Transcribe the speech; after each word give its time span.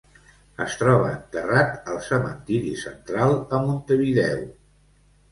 Es 0.63 0.75
troba 0.77 1.09
enterrat 1.17 1.91
al 1.95 1.99
Cementiri 2.05 2.71
Central, 2.85 3.35
a 3.57 3.61
Montevideo. 3.67 4.41